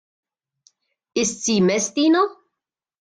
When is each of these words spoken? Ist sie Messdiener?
Ist 1.13 1.45
sie 1.45 1.61
Messdiener? 1.61 2.25